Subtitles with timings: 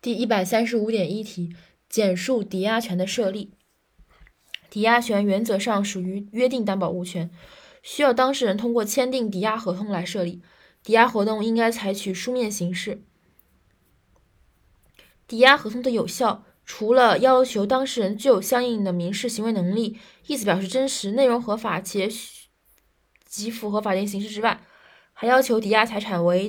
[0.00, 1.54] 第一百三十五点一题，
[1.88, 3.52] 简述抵押权的设立。
[4.70, 7.30] 抵押权原则上属于约定担保物权，
[7.82, 10.40] 需要当事人通过签订抵押合同来设立。
[10.84, 13.02] 抵押合同应该采取书面形式。
[15.26, 22.08] 抵押合同的有效，除了要求当事人具有相应的民事行为能力，意思表示真实，内容合法且
[23.26, 24.60] 即符合法定形式之外，
[25.12, 26.48] 还要求抵押财产为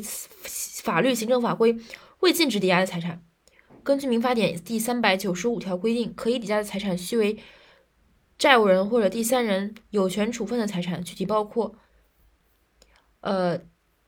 [0.84, 1.75] 法律、行政法规
[2.20, 3.25] 未禁止抵押的财产。
[3.84, 7.37] 根据民法典第三百九十五条规定，可以抵押的财产须为
[8.37, 11.75] 债务人或者第三人有权处分的财产，具体包括：
[13.21, 13.60] 呃，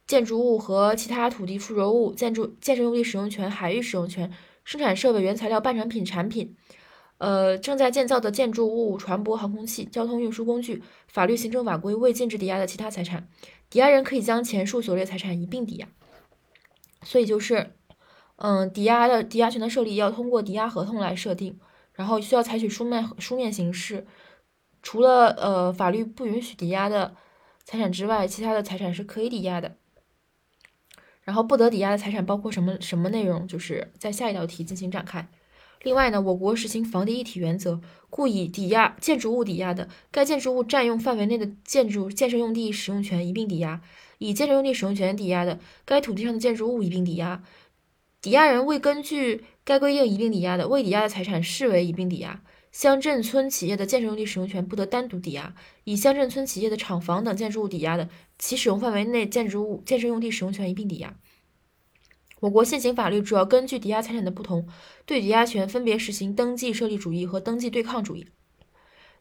[0.08, 4.32] 建筑物和其他土地附着物、建筑建设用地使用权、海域使用权、
[4.64, 6.56] 生产设备、原材料、半成品、产品。
[7.18, 13.30] 呃，正在建造的建筑物、船舶、航空器、交通运输工具、法律、行政法规未禁止抵押的其他财产，
[13.70, 15.88] 抵押人可以将前述所列财产一并抵押。
[17.04, 17.76] 所以就是，
[18.44, 21.60] 嗯，抵押的抵押权的设立要通过抵押合同来设定，
[21.94, 24.08] 然后需要采取书面书面形式。
[24.82, 27.14] 除了呃法律不允许抵押的
[27.64, 29.76] 财产之外，其他的财产是可以抵押的。
[31.24, 33.48] 然后不得抵押的财产包括什么什么内容？
[33.48, 35.30] 就是在下一道题进行展开。
[35.84, 43.82] 另外呢，我国实行房地一体原则，故以抵押建筑物抵押的，该建筑物占用范围内的建筑建设用地使用权一并抵押；
[44.18, 47.44] 以建设用地使用权抵押的，该土地上的建筑物一并抵押。
[48.22, 52.44] 抵押人未根据该规定一并抵押的，未抵押的财产视为一并抵押。
[52.72, 61.16] 乡镇村企业的建设用地使用权不得单独抵押；以乡镇村企业的厂房等建筑物抵押的，其使用范围内建筑物建设用地使用权一并抵押。
[62.42, 64.68] 我国现行法律主要根据抵押财产的不同，
[65.06, 68.28] 对抵押权分别实行登记设立主义和登记对抗主义。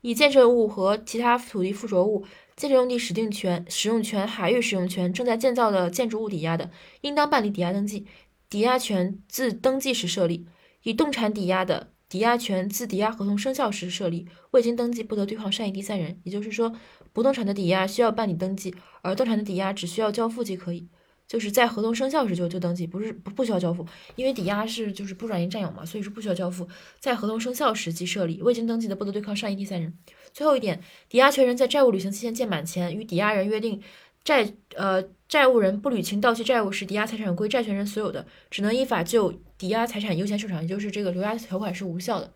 [0.03, 2.25] 以建设物和其他土地附着物、
[2.57, 8.07] 建设用地使定权、使用权、海域使用权、正在建造的建筑物抵押的，应当办理抵押登记，
[8.51, 10.45] 抵押权自登记时设立；
[10.83, 16.21] 以动产抵押的，抵押权自抵押合同生效时设立，未经登记不得对抗善意第三人。
[16.25, 16.75] 也就是说，
[17.13, 20.89] 不动产的抵押需要办理登记，而动产的抵押只需要交付即可以。
[21.29, 26.67] 就是在合同生效时就就登记，不是不不需要交付，因为抵押是就是不转移占有嘛，所以说不需要交付。
[26.99, 29.97] 在合同生效时即设立，未经登记的不得对抗善意第三人。
[30.33, 33.81] 最后一点，抵押权人在债务履行期限届满前与抵押人约定，
[34.23, 42.33] 债呃债务人不履行到期债务时，抵押财产归债权人所有的，只能依法就抵押财产优先受偿，也就是这个留押条款是无效的，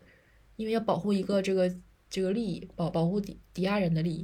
[0.55, 1.73] 因为要保护一个这个
[2.09, 4.13] 这个利益，保保护抵抵押人的利益。